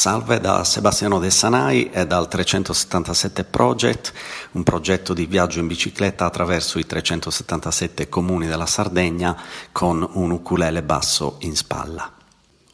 [0.00, 4.14] Salve da Sebastiano De Sanai e dal 377 Project,
[4.52, 9.38] un progetto di viaggio in bicicletta attraverso i 377 comuni della Sardegna
[9.72, 12.10] con un ukulele basso in spalla.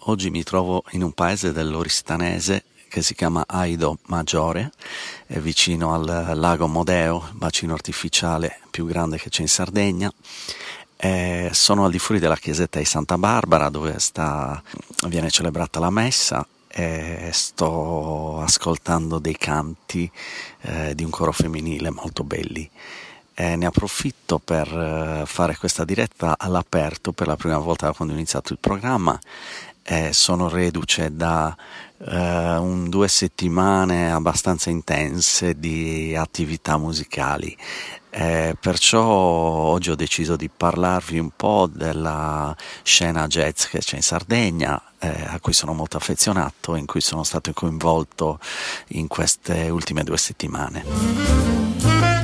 [0.03, 4.71] Oggi mi trovo in un paese dell'Oristanese che si chiama Aido Maggiore,
[5.27, 10.13] è vicino al lago Modeo, bacino artificiale più grande che c'è in Sardegna.
[10.97, 14.63] E sono al di fuori della chiesetta di Santa Barbara dove sta,
[15.09, 16.47] viene celebrata la messa
[16.79, 20.11] e sto ascoltando dei canti
[20.61, 22.69] eh, di un coro femminile molto belli.
[23.33, 28.13] E ne approfitto per eh, fare questa diretta all'aperto per la prima volta da quando
[28.13, 29.19] ho iniziato il programma.
[29.89, 31.57] Eh, sono reduce da
[31.99, 37.57] eh, un due settimane abbastanza intense di attività musicali.
[38.11, 44.03] Eh, perciò oggi ho deciso di parlarvi un po' della scena jazz che c'è in
[44.03, 48.41] Sardegna, eh, a cui sono molto affezionato e in cui sono stato coinvolto
[48.89, 52.16] in queste ultime due settimane.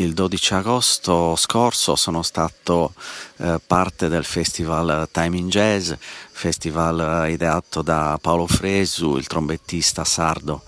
[0.00, 2.92] Il 12 agosto scorso sono stato
[3.38, 5.92] eh, parte del festival Time in Jazz,
[6.30, 10.62] festival eh, ideato da Paolo Fresu, il trombettista sardo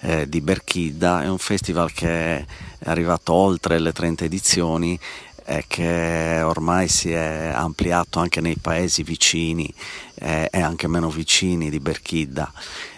[0.00, 2.44] eh, di Berchida, è un festival che è
[2.84, 4.98] arrivato oltre le 30 edizioni
[5.44, 9.72] e che ormai si è ampliato anche nei paesi vicini
[10.14, 12.52] eh, e anche meno vicini di Berchida.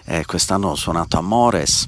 [0.04, 1.86] Eh, quest'anno ho suonato a Mores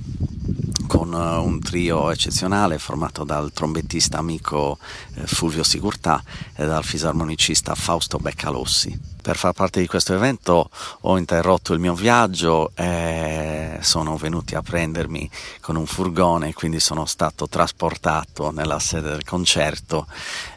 [0.91, 4.77] con eh, un trio eccezionale formato dal trombettista amico
[5.14, 6.20] eh, Fulvio Sigurtà
[6.56, 8.98] e dal fisarmonicista Fausto Beccalossi.
[9.22, 10.68] Per far parte di questo evento
[11.02, 15.30] ho interrotto il mio viaggio e sono venuti a prendermi
[15.61, 20.08] con un furgone, quindi sono stato trasportato nella sede del concerto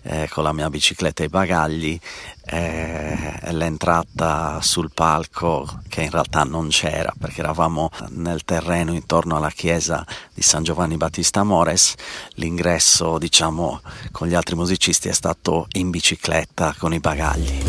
[0.02, 2.00] eh, con la mia bicicletta e i bagagli
[2.46, 9.50] e l'entrata sul palco che in realtà non c'era perché eravamo nel terreno intorno alla
[9.50, 11.96] chiesa di San Giovanni Battista Mores
[12.36, 13.82] l'ingresso diciamo
[14.12, 17.64] con gli altri musicisti è stato in bicicletta con i bagagli.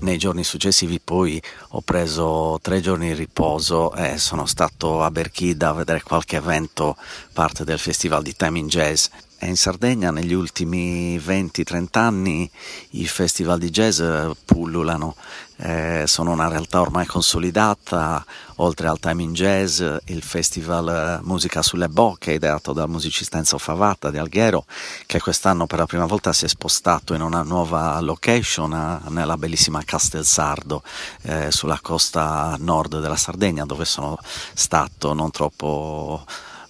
[0.00, 5.68] Nei giorni successivi poi ho preso tre giorni di riposo e sono stato a Berchida
[5.68, 6.96] a vedere qualche evento
[7.34, 9.08] parte del festival di Time in Jazz
[9.40, 12.50] in Sardegna negli ultimi 20-30 anni
[12.90, 14.02] i festival di jazz
[14.44, 15.14] pullulano,
[15.58, 18.24] eh, sono una realtà ormai consolidata,
[18.56, 24.10] oltre al Time in Jazz, il festival Musica sulle Bocche, ideato dal musicista Enzo Favata
[24.10, 24.64] di Alghero,
[25.06, 29.36] che quest'anno per la prima volta si è spostato in una nuova location a, nella
[29.36, 30.82] bellissima Castelsardo,
[31.22, 34.18] eh, sulla costa nord della Sardegna, dove sono
[34.54, 36.24] stato non troppo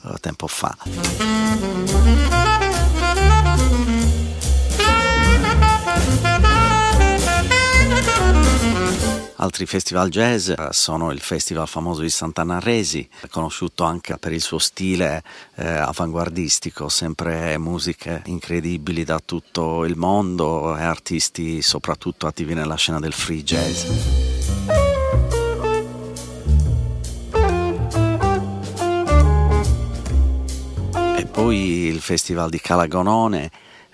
[0.04, 0.76] eh, tempo fa.
[9.40, 14.58] Altri festival jazz eh, sono il festival famoso di Sant'Anna-Resi, conosciuto anche per il suo
[14.58, 15.22] stile
[15.54, 22.98] eh, avanguardistico, sempre musiche incredibili da tutto il mondo e artisti soprattutto attivi nella scena
[22.98, 23.84] del free jazz.
[31.16, 33.50] E poi il festival di Calagonone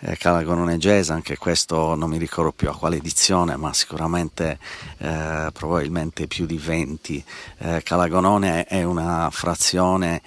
[0.06, 4.58] eh, Calagonone Jazz, anche questo non mi ricordo più a quale edizione, ma sicuramente
[4.98, 7.24] eh, probabilmente più di 20.
[7.58, 10.20] Eh, Calagonone è una frazione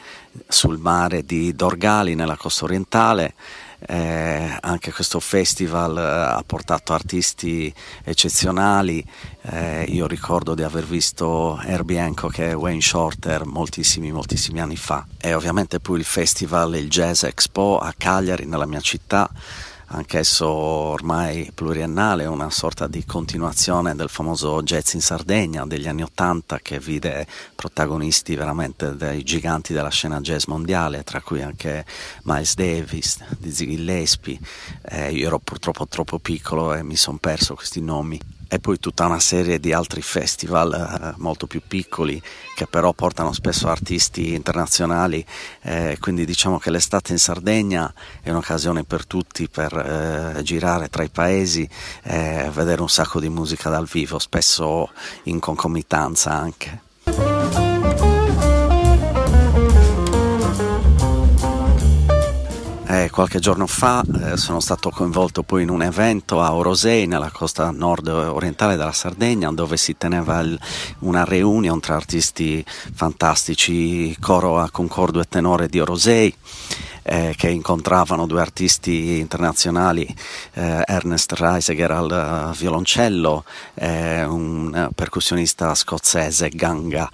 [0.47, 3.33] sul mare di Dorgali nella costa orientale.
[3.79, 7.71] Eh, anche questo festival eh, ha portato artisti
[8.03, 9.05] eccezionali.
[9.43, 15.05] Eh, io ricordo di aver visto Herbie Hancock e Wayne Shorter moltissimi, moltissimi anni fa.
[15.19, 19.29] E ovviamente poi il festival, il Jazz Expo a Cagliari, nella mia città
[19.87, 26.59] anch'esso ormai pluriennale, una sorta di continuazione del famoso jazz in Sardegna degli anni Ottanta
[26.59, 27.25] che vide
[27.55, 31.85] protagonisti veramente dei giganti della scena jazz mondiale, tra cui anche
[32.23, 34.39] Miles Davis, Dizzy Gillespie.
[34.83, 39.05] Eh, io ero purtroppo troppo piccolo e mi sono perso questi nomi e poi tutta
[39.05, 42.21] una serie di altri festival eh, molto più piccoli
[42.55, 45.25] che però portano spesso artisti internazionali,
[45.61, 49.73] eh, quindi diciamo che l'estate in Sardegna è un'occasione per tutti per
[50.37, 51.67] eh, girare tra i paesi
[52.03, 54.89] e vedere un sacco di musica dal vivo, spesso
[55.23, 56.86] in concomitanza anche.
[62.97, 67.29] Eh, qualche giorno fa eh, sono stato coinvolto poi in un evento a Orosei, nella
[67.29, 70.59] costa nord orientale della Sardegna, dove si teneva il,
[70.99, 76.33] una reunion tra artisti fantastici, coro a concordo e tenore di Orosei.
[77.09, 80.05] eh, che incontravano due artisti internazionali,
[80.53, 83.45] eh, Ernest Reisiger al violoncello,
[83.75, 87.09] un percussionista scozzese, Ganga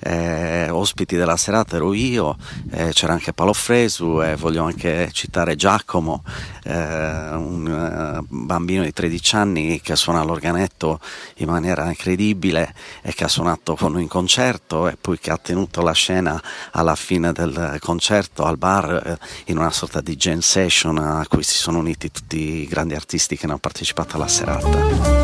[0.00, 2.36] eh, ospiti della serata ero io,
[2.70, 6.22] eh, c'era anche Paolo Fresu e voglio anche citare Giacomo,
[6.64, 11.00] eh, un uh, bambino di 13 anni che suona l'organetto
[11.36, 15.82] in maniera incredibile e che ha suonato con in concerto e poi che ha tenuto
[15.82, 16.40] la scena
[16.72, 21.42] alla fine del concerto al bar eh, in una sorta di jam session a cui
[21.42, 25.19] si sono uniti tutti i grandi artisti che hanno partecipato alla serata.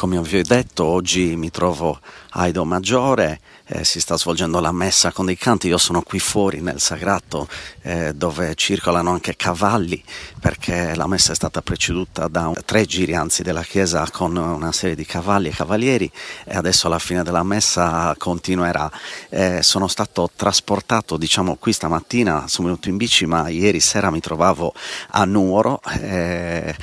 [0.00, 2.00] Come vi ho detto, oggi mi trovo
[2.30, 6.18] a Aido Maggiore, eh, si sta svolgendo la messa con dei canti, io sono qui
[6.18, 7.46] fuori nel sagrato
[7.82, 10.02] eh, dove circolano anche cavalli
[10.40, 14.72] perché la messa è stata preceduta da un, tre giri anzi della chiesa con una
[14.72, 16.10] serie di cavalli e cavalieri
[16.44, 18.90] e adesso alla fine della messa continuerà.
[19.28, 24.20] Eh, sono stato trasportato diciamo qui stamattina, sono venuto in bici ma ieri sera mi
[24.20, 24.72] trovavo
[25.10, 26.74] a Nuoro eh,